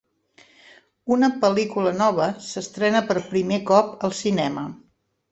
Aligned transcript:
Una 1.15 1.27
pel·lícula 1.43 1.91
nova 1.99 2.29
s'estrena 2.45 3.01
per 3.11 3.17
primer 3.35 3.59
cop 3.73 3.93
al 4.09 4.15
cinema. 4.21 4.65